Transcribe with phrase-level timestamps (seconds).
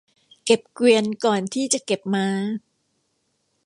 [0.45, 2.27] เก็บเกวียนก่อนที่จะเก็บม้า